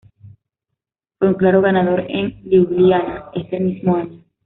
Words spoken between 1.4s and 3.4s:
ganador en Liubliana